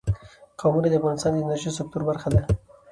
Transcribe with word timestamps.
قومونه 0.59 0.87
د 0.89 0.93
افغانستان 0.99 1.31
د 1.33 1.37
انرژۍ 1.43 1.71
سکتور 1.79 2.01
برخه 2.09 2.29
ده. 2.33 2.41